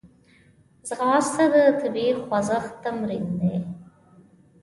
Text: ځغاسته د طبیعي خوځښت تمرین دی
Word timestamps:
ځغاسته 0.87 1.43
د 1.53 1.55
طبیعي 1.79 2.13
خوځښت 2.21 2.73
تمرین 2.83 3.25
دی 3.39 3.55